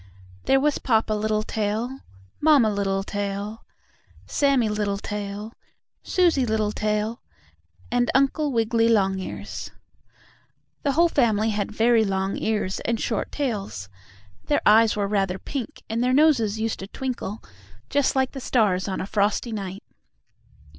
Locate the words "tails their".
13.31-14.61